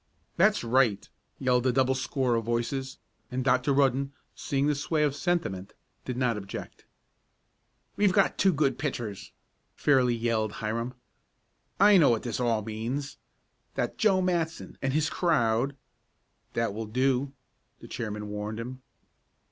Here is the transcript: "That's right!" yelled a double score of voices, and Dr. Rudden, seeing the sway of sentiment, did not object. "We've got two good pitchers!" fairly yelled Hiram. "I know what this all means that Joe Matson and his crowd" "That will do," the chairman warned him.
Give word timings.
"That's 0.35 0.63
right!" 0.63 1.07
yelled 1.37 1.67
a 1.67 1.71
double 1.71 1.93
score 1.93 2.33
of 2.33 2.43
voices, 2.45 2.97
and 3.29 3.43
Dr. 3.45 3.71
Rudden, 3.71 4.13
seeing 4.33 4.65
the 4.65 4.73
sway 4.73 5.03
of 5.03 5.15
sentiment, 5.15 5.73
did 6.05 6.17
not 6.17 6.37
object. 6.37 6.85
"We've 7.97 8.11
got 8.11 8.35
two 8.39 8.51
good 8.51 8.79
pitchers!" 8.79 9.31
fairly 9.75 10.15
yelled 10.15 10.53
Hiram. 10.53 10.95
"I 11.79 11.97
know 11.97 12.09
what 12.09 12.23
this 12.23 12.39
all 12.39 12.63
means 12.63 13.17
that 13.75 13.99
Joe 13.99 14.23
Matson 14.23 14.75
and 14.81 14.91
his 14.91 15.07
crowd" 15.07 15.75
"That 16.55 16.73
will 16.73 16.87
do," 16.87 17.33
the 17.79 17.87
chairman 17.87 18.27
warned 18.29 18.59
him. 18.59 18.81